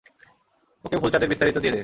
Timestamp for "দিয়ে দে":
1.57-1.79